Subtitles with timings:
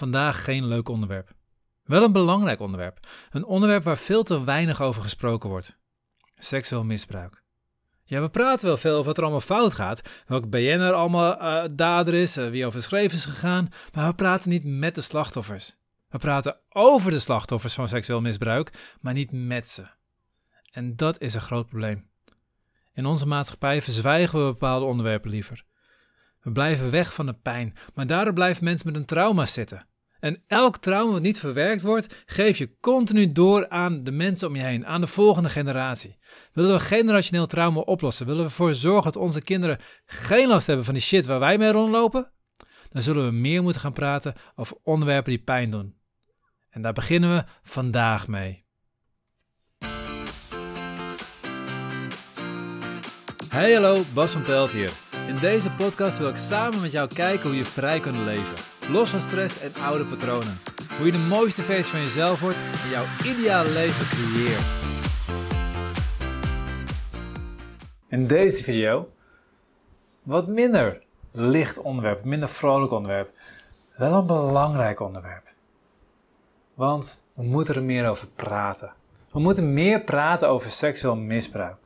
[0.00, 1.32] Vandaag geen leuk onderwerp.
[1.84, 3.06] Wel een belangrijk onderwerp.
[3.30, 5.76] Een onderwerp waar veel te weinig over gesproken wordt.
[6.38, 7.42] Seksueel misbruik.
[8.04, 10.02] Ja, we praten wel veel over wat er allemaal fout gaat.
[10.26, 13.68] Welke BN'er allemaal uh, dader is, uh, wie over schreef is gegaan.
[13.94, 15.76] Maar we praten niet met de slachtoffers.
[16.08, 19.84] We praten over de slachtoffers van seksueel misbruik, maar niet met ze.
[20.70, 22.08] En dat is een groot probleem.
[22.94, 25.64] In onze maatschappij verzwijgen we bepaalde onderwerpen liever.
[26.40, 29.88] We blijven weg van de pijn, maar daardoor blijven mensen met een trauma zitten.
[30.20, 34.56] En elk trauma wat niet verwerkt wordt, geef je continu door aan de mensen om
[34.56, 36.16] je heen, aan de volgende generatie.
[36.52, 38.26] Willen we generationeel trauma oplossen?
[38.26, 41.58] Willen we ervoor zorgen dat onze kinderen geen last hebben van die shit waar wij
[41.58, 42.30] mee rondlopen?
[42.92, 45.94] Dan zullen we meer moeten gaan praten over onderwerpen die pijn doen.
[46.70, 48.64] En daar beginnen we vandaag mee.
[53.48, 54.92] Hey hallo, Bas van Pelt hier.
[55.28, 58.69] In deze podcast wil ik samen met jou kijken hoe je vrij kunt leven.
[58.88, 60.58] Los van stress en oude patronen.
[60.96, 64.66] Hoe je de mooiste feest van jezelf wordt en jouw ideale leven creëert.
[68.08, 69.08] In deze video
[70.22, 73.30] wat minder licht onderwerp, minder vrolijk onderwerp.
[73.96, 75.46] Wel een belangrijk onderwerp.
[76.74, 78.92] Want we moeten er meer over praten.
[79.32, 81.76] We moeten meer praten over seksueel misbruik.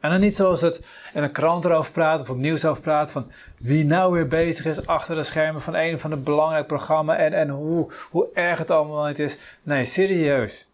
[0.00, 3.10] En dan niet zoals het in een krant erover praat of op nieuws over praat
[3.10, 7.18] van wie nou weer bezig is achter de schermen van een van de belangrijke programma's
[7.18, 9.36] en, en hoe, hoe erg het allemaal niet is.
[9.62, 10.72] Nee, serieus.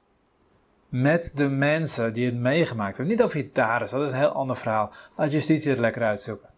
[0.89, 3.17] Met de mensen die het meegemaakt hebben.
[3.17, 4.93] Niet over je daders, dat is een heel ander verhaal.
[5.17, 6.49] Laat justitie het lekker uitzoeken.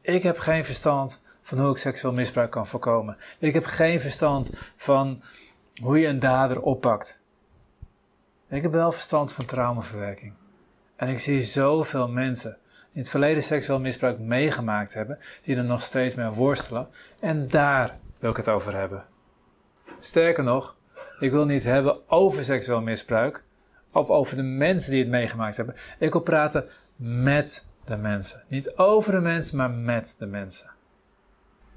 [0.00, 3.16] Ik heb geen verstand van hoe ik seksueel misbruik kan voorkomen.
[3.38, 5.22] Ik heb geen verstand van
[5.82, 7.21] hoe je een dader oppakt.
[8.52, 10.32] Ik heb wel verstand van traumaverwerking.
[10.96, 15.64] En ik zie zoveel mensen die in het verleden seksueel misbruik meegemaakt hebben, die er
[15.64, 16.88] nog steeds mee worstelen.
[17.20, 19.04] En daar wil ik het over hebben.
[20.00, 20.76] Sterker nog,
[21.20, 23.44] ik wil niet hebben over seksueel misbruik
[23.92, 25.74] of over de mensen die het meegemaakt hebben.
[25.98, 26.64] Ik wil praten
[26.96, 28.42] met de mensen.
[28.48, 30.70] Niet over de mensen, maar met de mensen.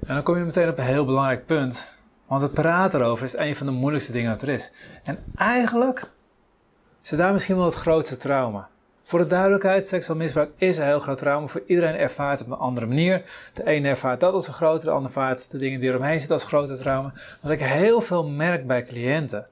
[0.06, 1.96] En dan kom je meteen op een heel belangrijk punt.
[2.26, 4.72] Want het praten erover is een van de moeilijkste dingen dat er is.
[5.04, 6.14] En eigenlijk
[7.12, 8.68] is daar misschien wel het grootste trauma.
[9.02, 11.46] Voor de duidelijkheid, seksueel misbruik is een heel groot trauma.
[11.46, 13.22] Voor iedereen ervaart het op een andere manier.
[13.52, 16.36] De ene ervaart dat als een groter, de ander ervaart de dingen die eromheen zitten
[16.36, 17.12] als grote trauma.
[17.42, 19.46] Wat ik heel veel merk bij cliënten,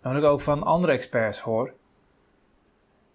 [0.00, 1.72] en wat ik ook van andere experts hoor,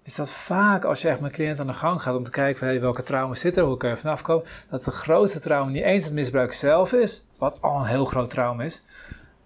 [0.03, 2.59] is dat vaak als je echt met cliënten aan de gang gaat om te kijken
[2.59, 5.83] van welke trauma zit er, hoe kun je vanaf komen, dat de grootste trauma niet
[5.83, 8.83] eens het misbruik zelf is, wat al een heel groot trauma is,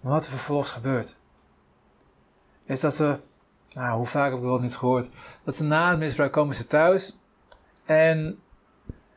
[0.00, 1.16] maar wat er vervolgens gebeurt.
[2.64, 3.16] Is dat ze
[3.78, 5.08] nou, hoe vaak heb ik wel niet gehoord,
[5.44, 7.18] dat ze na het misbruik komen ze thuis
[7.84, 8.38] en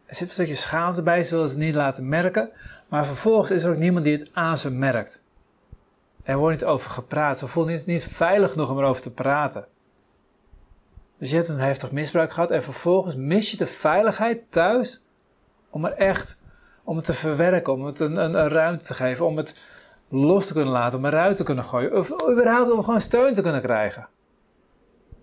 [0.05, 2.49] er zit een stukje schaamte bij, ze willen het niet laten merken,
[2.87, 5.23] maar vervolgens is er ook niemand die het aan ze merkt.
[6.23, 9.65] Er wordt niet over gepraat, ze voelen niet, niet veilig genoeg om erover te praten.
[11.17, 15.05] Dus je hebt een heftig misbruik gehad en vervolgens mis je de veiligheid thuis
[15.69, 16.37] om er echt,
[16.83, 19.55] om het te verwerken, om het een, een, een ruimte te geven, om het
[20.09, 23.41] los te kunnen laten, om eruit te kunnen gooien, of überhaupt om gewoon steun te
[23.41, 24.07] kunnen krijgen.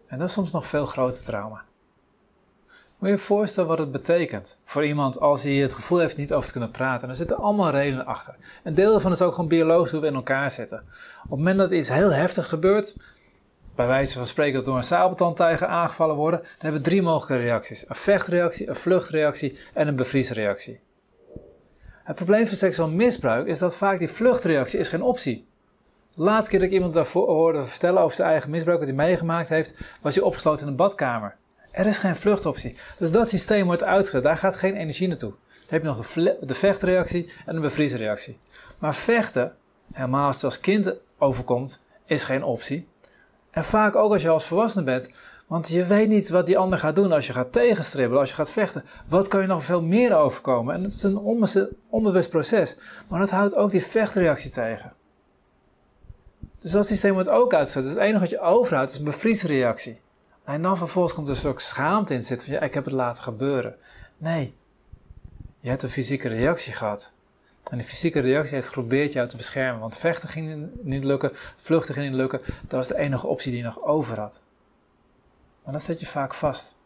[0.09, 1.65] En dat is soms nog veel groter trauma.
[2.99, 6.33] Moet je je voorstellen wat het betekent voor iemand als hij het gevoel heeft niet
[6.33, 7.03] over te kunnen praten.
[7.03, 8.37] En er zitten allemaal redenen achter.
[8.65, 10.79] Een deel daarvan is ook gewoon biologisch hoe we in elkaar zitten.
[10.79, 12.97] Op het moment dat iets heel heftigs gebeurt,
[13.75, 17.89] bij wijze van spreken door een sabeltandtijger aangevallen worden, dan hebben we drie mogelijke reacties.
[17.89, 20.81] Een vechtreactie, een vluchtreactie en een bevriesreactie.
[22.05, 25.49] Het probleem van seksueel misbruik is dat vaak die vluchtreactie is geen optie
[26.19, 29.49] laatste keer dat ik iemand daarvoor hoorde vertellen over zijn eigen misbruik, wat hij meegemaakt
[29.49, 31.37] heeft, was hij opgesloten in een badkamer.
[31.71, 32.77] Er is geen vluchtoptie.
[32.99, 34.23] Dus dat systeem wordt uitgezet.
[34.23, 35.31] Daar gaat geen energie naartoe.
[35.31, 38.39] Dan heb je nog de, de vechtreactie en de bevriesreactie.
[38.79, 39.53] Maar vechten,
[39.93, 42.89] helemaal als het als kind overkomt, is geen optie.
[43.51, 45.11] En vaak ook als je als volwassene bent.
[45.47, 48.35] Want je weet niet wat die ander gaat doen als je gaat tegenstribbelen, als je
[48.35, 48.85] gaat vechten.
[49.07, 50.75] Wat kan je nog veel meer overkomen?
[50.75, 51.19] En dat is een
[51.89, 52.77] onbewust proces.
[53.09, 54.93] Maar dat houdt ook die vechtreactie tegen.
[56.59, 57.83] Dus dat systeem wordt ook uitgezet.
[57.83, 60.01] Dus het enige wat je overhoudt is een bevriesreactie.
[60.45, 62.95] En dan vervolgens komt er een stuk schaamte in zitten van ja, ik heb het
[62.95, 63.77] laten gebeuren.
[64.17, 64.55] Nee,
[65.61, 67.13] je hebt een fysieke reactie gehad.
[67.71, 69.81] En die fysieke reactie heeft geprobeerd jou te beschermen.
[69.81, 72.41] Want vechten ging niet lukken, vluchten ging niet lukken.
[72.45, 74.43] Dat was de enige optie die je nog over had.
[75.63, 76.77] Maar dan zit je vaak vast.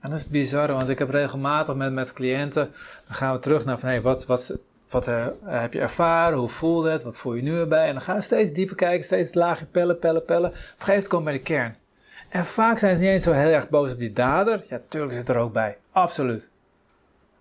[0.00, 2.70] En dat is bizar, want ik heb regelmatig met, met cliënten,
[3.06, 4.58] dan gaan we terug naar van hé, hey, wat, wat,
[4.90, 6.38] wat uh, heb je ervaren?
[6.38, 7.02] Hoe voelde het?
[7.02, 7.86] Wat voel je nu erbij?
[7.86, 10.50] En dan gaan we steeds dieper kijken, steeds lager pellen, pellen, pellen.
[10.50, 11.76] Op een gegeven bij de kern.
[12.28, 14.64] En vaak zijn ze niet eens zo heel erg boos op die dader.
[14.68, 15.76] Ja, tuurlijk zit er ook bij.
[15.92, 16.50] Absoluut.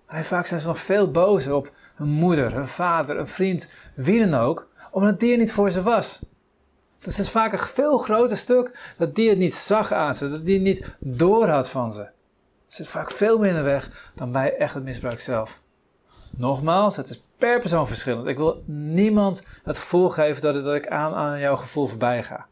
[0.08, 4.30] Maar vaak zijn ze nog veel bozer op hun moeder, hun vader, een vriend, wie
[4.30, 6.26] dan ook, omdat die er niet voor ze was.
[7.00, 10.46] Dat is vaak een veel groter stuk dat die het niet zag aan ze, dat
[10.46, 12.02] die het niet door had van ze.
[12.02, 15.60] Het zit vaak veel minder weg dan bij echt het misbruik zelf.
[16.38, 18.28] Nogmaals, het is per persoon verschillend.
[18.28, 22.46] Ik wil niemand het gevoel geven dat, dat ik aan, aan jouw gevoel voorbij ga.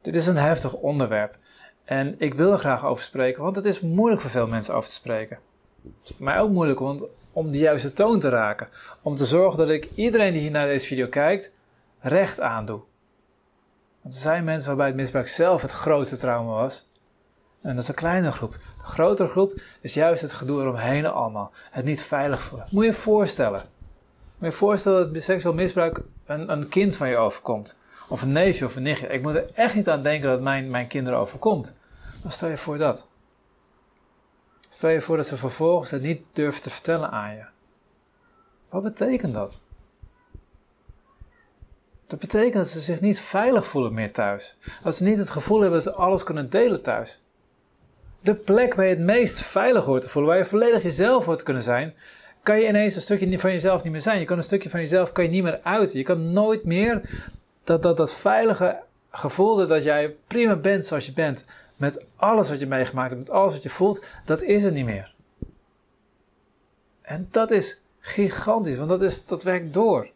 [0.00, 1.36] Dit is een heftig onderwerp.
[1.84, 4.88] En ik wil er graag over spreken, want het is moeilijk voor veel mensen over
[4.88, 5.38] te spreken.
[5.82, 8.68] Het is voor mij ook moeilijk want, om de juiste toon te raken.
[9.02, 11.52] Om te zorgen dat ik iedereen die hier naar deze video kijkt,
[12.00, 12.80] recht aandoe.
[14.02, 16.87] Want er zijn mensen waarbij het misbruik zelf het grootste trauma was.
[17.68, 18.52] En dat is een kleine groep.
[18.52, 21.52] De grotere groep is juist het gedoe eromheen allemaal.
[21.70, 22.66] Het niet veilig voelen.
[22.70, 23.62] Moet je je voorstellen.
[24.38, 27.78] Moet je voorstellen dat seksueel misbruik een, een kind van je overkomt.
[28.08, 29.06] Of een neefje of een nichtje.
[29.06, 31.76] Ik moet er echt niet aan denken dat mijn, mijn kinderen overkomt.
[32.22, 33.08] Maar stel je voor dat.
[34.68, 37.44] Stel je voor dat ze vervolgens het niet durven te vertellen aan je.
[38.68, 39.60] Wat betekent dat?
[42.06, 44.56] Dat betekent dat ze zich niet veilig voelen meer thuis.
[44.82, 47.22] Dat ze niet het gevoel hebben dat ze alles kunnen delen thuis.
[48.20, 51.42] De plek waar je het meest veilig hoort te voelen, waar je volledig jezelf hoort
[51.42, 51.94] kunnen zijn,
[52.42, 54.18] kan je ineens een stukje van jezelf niet meer zijn.
[54.18, 55.98] Je kan een stukje van jezelf kan je niet meer uiten.
[55.98, 57.00] Je kan nooit meer
[57.64, 61.44] dat, dat, dat veilige gevoel dat jij prima bent zoals je bent,
[61.76, 64.84] met alles wat je meegemaakt hebt, met alles wat je voelt, dat is het niet
[64.84, 65.14] meer.
[67.02, 70.10] En dat is gigantisch, want dat, is, dat werkt door.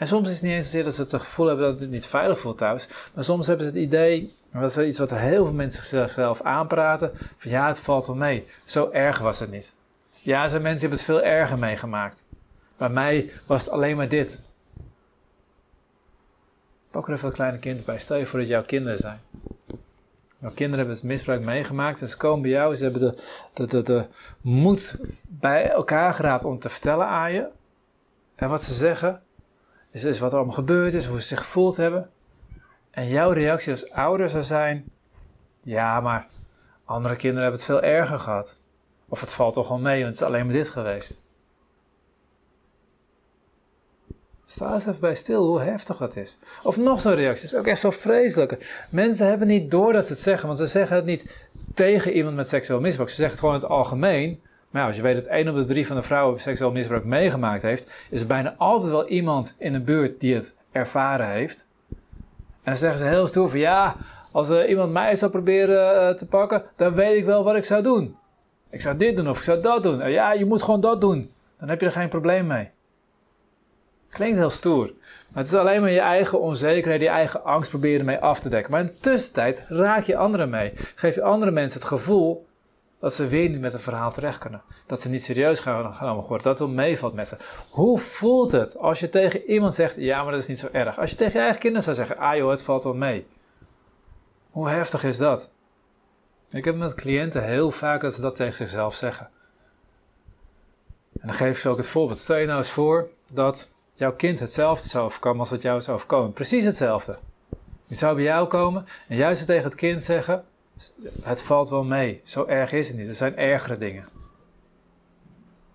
[0.00, 2.06] En soms is het niet eens zozeer dat ze het gevoel hebben dat het niet
[2.06, 2.88] veilig voelt thuis.
[3.14, 6.42] Maar soms hebben ze het idee, en dat is iets wat heel veel mensen zichzelf
[6.42, 8.46] aanpraten, van ja, het valt wel mee.
[8.64, 9.74] Zo erg was het niet.
[10.22, 12.24] Ja, zijn mensen die hebben het veel erger meegemaakt.
[12.76, 14.40] Bij mij was het alleen maar dit.
[16.90, 17.98] Pak er even een kleine kind bij.
[17.98, 19.20] Stel je voor dat jouw kinderen zijn.
[20.38, 22.74] Jouw kinderen hebben het misbruik meegemaakt en ze komen bij jou.
[22.74, 24.04] Ze hebben de, de, de, de
[24.40, 24.98] moed
[25.28, 27.46] bij elkaar geraapt om te vertellen aan je.
[28.34, 29.22] En wat ze zeggen,
[29.92, 32.10] is wat er allemaal gebeurd is, hoe ze zich gevoeld hebben.
[32.90, 34.84] En jouw reactie als ouder zou zijn:
[35.62, 36.26] ja, maar
[36.84, 38.56] andere kinderen hebben het veel erger gehad.
[39.08, 41.22] Of het valt toch wel mee, want het is alleen maar dit geweest.
[44.46, 46.38] Sta eens even bij stil hoe heftig dat is.
[46.62, 48.84] Of nog zo'n reactie, is ook echt zo vreselijk.
[48.90, 51.24] Mensen hebben niet door dat ze het zeggen, want ze zeggen het niet
[51.74, 53.10] tegen iemand met seksueel misbruik.
[53.10, 54.42] Ze zeggen het gewoon in het algemeen.
[54.70, 57.62] Maar als je weet dat één op de drie van de vrouwen seksueel misbruik meegemaakt
[57.62, 61.66] heeft, is er bijna altijd wel iemand in de buurt die het ervaren heeft.
[61.90, 61.96] En
[62.62, 63.96] dan zeggen ze heel stoer van ja,
[64.30, 67.82] als iemand mij zou proberen uh, te pakken, dan weet ik wel wat ik zou
[67.82, 68.16] doen.
[68.70, 70.00] Ik zou dit doen of ik zou dat doen.
[70.00, 71.30] Uh, ja, je moet gewoon dat doen.
[71.58, 72.70] Dan heb je er geen probleem mee.
[74.08, 74.86] Klinkt heel stoer.
[75.32, 78.48] Maar het is alleen maar je eigen onzekerheid, je eigen angst proberen mee af te
[78.48, 78.70] dekken.
[78.70, 80.72] Maar in de tussentijd raak je anderen mee.
[80.94, 82.46] Geef je andere mensen het gevoel
[83.00, 84.62] dat ze weer niet met een verhaal terecht kunnen.
[84.86, 86.46] Dat ze niet serieus gaan genomen worden.
[86.46, 87.36] Dat het meevalt met ze.
[87.70, 90.98] Hoe voelt het als je tegen iemand zegt: Ja, maar dat is niet zo erg.
[90.98, 93.26] Als je tegen je eigen kinderen zou zeggen: Ah joh, het valt wel mee.
[94.50, 95.50] Hoe heftig is dat?
[96.50, 99.30] Ik heb met cliënten heel vaak dat ze dat tegen zichzelf zeggen.
[101.20, 102.18] En dan geef ze ook het voorbeeld.
[102.18, 105.96] Stel je nou eens voor dat jouw kind hetzelfde zou overkomen als wat jou zou
[105.96, 106.32] overkomen.
[106.32, 107.18] Precies hetzelfde.
[107.86, 110.44] Die zou bij jou komen en juist tegen het kind zeggen:
[111.22, 114.04] Het valt wel mee, zo erg is het niet, er zijn ergere dingen.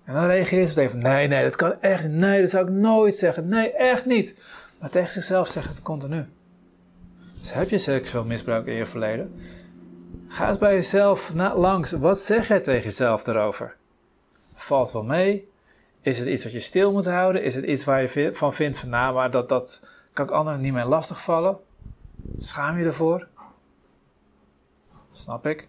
[0.06, 2.12] En dan reageert ze even: Nee, nee, dat kan echt niet.
[2.12, 3.48] Nee, dat zou ik nooit zeggen.
[3.48, 4.40] Nee, echt niet.
[4.80, 6.26] Maar tegen zichzelf zegt het continu.
[7.40, 9.36] Dus heb je seksueel misbruik in je verleden?
[10.28, 11.92] Ga eens bij jezelf langs.
[11.92, 13.76] Wat zeg jij tegen jezelf daarover?
[14.56, 15.50] Valt wel mee?
[16.02, 17.44] Is het iets wat je stil moet houden?
[17.44, 19.82] Is het iets waar je van vindt van nou, maar dat, dat
[20.14, 21.58] kan ik anderen niet meer lastigvallen?
[22.38, 23.28] Schaam je ervoor?
[25.18, 25.68] Snap ik.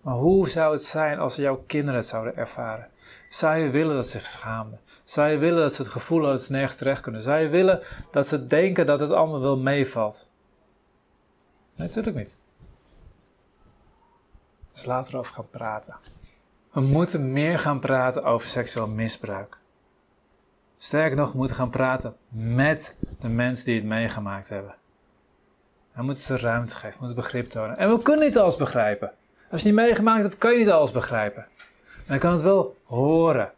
[0.00, 2.88] Maar hoe zou het zijn als jouw kinderen het zouden ervaren?
[3.30, 4.80] Zou je willen dat ze zich schaamden?
[5.04, 7.20] Zou je willen dat ze het gevoel hadden dat ze nergens terecht kunnen?
[7.20, 10.26] Zou je willen dat ze denken dat het allemaal wel meevalt?
[11.74, 12.36] Nee, natuurlijk niet.
[14.72, 15.96] Dus laten we erover gaan praten.
[16.72, 19.58] We moeten meer gaan praten over seksueel misbruik.
[20.76, 24.77] Sterker nog, we moeten gaan praten met de mensen die het meegemaakt hebben.
[25.98, 27.78] We moeten ze ruimte geven, we moeten begrip tonen.
[27.78, 29.12] En we kunnen niet alles begrijpen.
[29.50, 31.46] Als je niet meegemaakt hebt, kan je niet alles begrijpen.
[32.06, 33.52] Maar je kan het wel horen.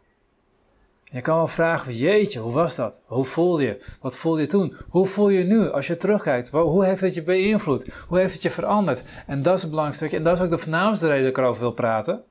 [1.03, 3.01] Je kan wel vragen, jeetje, hoe was dat?
[3.05, 3.85] Hoe voelde je?
[4.01, 4.75] Wat voelde je toen?
[4.89, 6.49] Hoe voel je nu als je terugkijkt?
[6.49, 7.93] Hoe heeft het je beïnvloed?
[8.07, 9.03] Hoe heeft het je veranderd?
[9.27, 10.17] En dat is het belangrijkste.
[10.17, 12.23] En dat is ook de voornaamste reden dat ik erover wil praten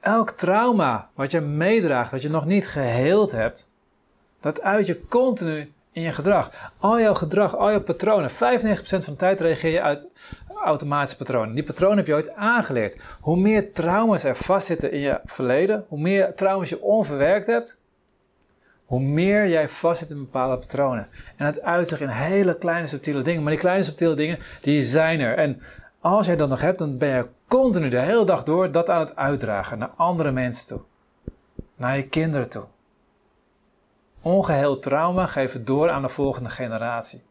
[0.00, 3.72] elk trauma wat je meedraagt, wat je nog niet geheeld hebt,
[4.40, 6.72] dat uit je continu in je gedrag.
[6.78, 8.32] Al jouw gedrag, al jouw patronen, 95%
[8.82, 10.06] van de tijd reageer je uit,
[10.64, 11.54] automatische patronen.
[11.54, 13.00] Die patronen heb je ooit aangeleerd.
[13.20, 17.78] Hoe meer trauma's er vastzitten in je verleden, hoe meer trauma's je onverwerkt hebt,
[18.84, 21.08] hoe meer jij vastzit in bepaalde patronen.
[21.36, 23.42] En het uitzicht in hele kleine subtiele dingen.
[23.42, 25.36] Maar die kleine subtiele dingen, die zijn er.
[25.36, 25.62] En
[26.00, 29.00] als jij dat nog hebt, dan ben je continu de hele dag door dat aan
[29.00, 30.80] het uitdragen naar andere mensen toe.
[31.76, 32.64] Naar je kinderen toe.
[34.22, 37.22] Ongeheeld trauma geven door aan de volgende generatie.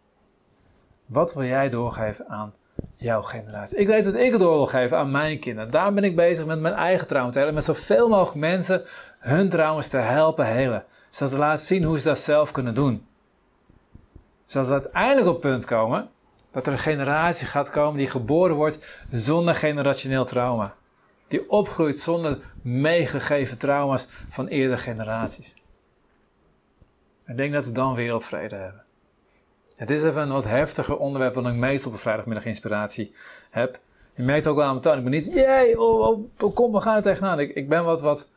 [1.05, 2.53] Wat wil jij doorgeven aan
[2.95, 3.77] jouw generatie?
[3.77, 5.71] Ik weet dat ik het door wil geven aan mijn kinderen.
[5.71, 7.53] Daar ben ik bezig met mijn eigen trauma te helen.
[7.53, 8.83] Met zoveel mogelijk mensen
[9.19, 10.83] hun trauma's te helpen helen.
[11.09, 13.07] Zodat ze laten zien hoe ze dat zelf kunnen doen.
[14.45, 16.09] Zodat ze uiteindelijk op het punt komen
[16.51, 20.73] dat er een generatie gaat komen die geboren wordt zonder generationeel trauma.
[21.27, 25.55] Die opgroeit zonder meegegeven trauma's van eerdere generaties.
[27.29, 28.83] Ik denk dat we dan wereldvrede hebben.
[29.75, 33.13] Het is even een wat heftiger onderwerp dan ik meestal op vrijdagmiddag inspiratie
[33.49, 33.79] heb.
[34.15, 34.97] Je merkt ook wel aan mijn toon.
[34.97, 37.39] Ik ben niet, jee, oh, oh, kom, we gaan er tegenaan.
[37.39, 38.29] Ik, ik ben wat, wat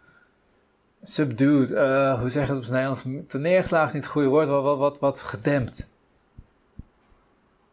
[1.02, 3.32] subdued, uh, hoe zeg je het op zijn Nederlands?
[3.34, 5.88] Neergeslagen is niet het goede woord, wat, wat, wat, wat gedempt.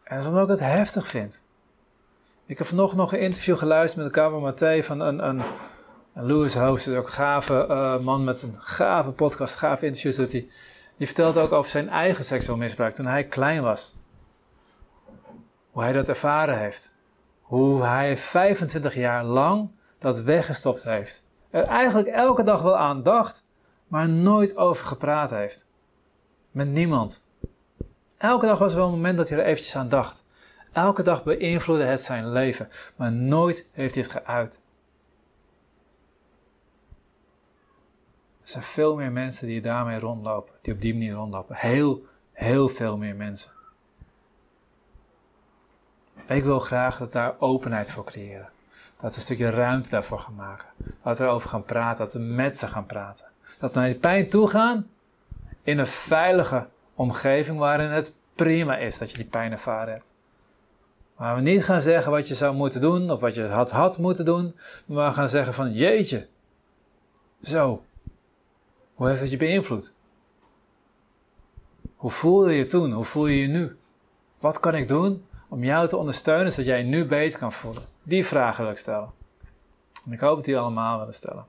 [0.04, 1.42] En dat omdat ik het heftig vind.
[2.46, 5.42] Ik heb vanochtend nog een interview geluisterd met de Mathé van een, een,
[6.14, 10.32] een Lewis Host, ook een gave uh, man met een gave podcast, gave interviews doet
[10.32, 10.48] hij.
[11.00, 13.96] Die vertelt ook over zijn eigen seksueel misbruik toen hij klein was.
[15.72, 16.94] Hoe hij dat ervaren heeft.
[17.42, 21.24] Hoe hij 25 jaar lang dat weggestopt heeft.
[21.50, 23.46] Er eigenlijk elke dag wel aan dacht,
[23.88, 25.66] maar nooit over gepraat heeft.
[26.52, 27.26] Met niemand.
[28.18, 30.26] Elke dag was er wel een moment dat hij er eventjes aan dacht.
[30.72, 34.64] Elke dag beïnvloedde het zijn leven, maar nooit heeft hij het geuit.
[38.50, 41.56] Er zijn veel meer mensen die daarmee rondlopen, die op die manier rondlopen.
[41.56, 43.52] Heel, heel veel meer mensen.
[46.28, 48.50] Ik wil graag dat daar openheid voor creëren.
[48.98, 50.68] Dat we een stukje ruimte daarvoor gaan maken.
[51.04, 53.26] Dat we erover gaan praten, dat we met ze gaan praten.
[53.60, 54.88] Dat we naar die pijn toe gaan
[55.64, 60.14] in een veilige omgeving waarin het prima is dat je die pijn ervaren hebt.
[61.16, 63.98] Waar we niet gaan zeggen wat je zou moeten doen of wat je had, had
[63.98, 66.28] moeten doen, maar we gaan zeggen van jeetje,
[67.42, 67.84] zo,
[69.00, 69.94] hoe heeft het je beïnvloed?
[71.96, 72.92] Hoe voelde je je toen?
[72.92, 73.78] Hoe voel je je nu?
[74.40, 77.84] Wat kan ik doen om jou te ondersteunen zodat jij je nu beter kan voelen?
[78.04, 79.12] Die vragen wil ik stellen.
[80.06, 81.46] En ik hoop dat die allemaal willen stellen.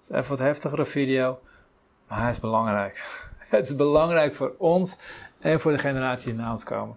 [0.00, 1.40] Het is even wat heftigere video,
[2.06, 3.24] maar hij is belangrijk.
[3.38, 4.98] Het is belangrijk voor ons
[5.38, 6.96] en voor de generatie die na ons komen.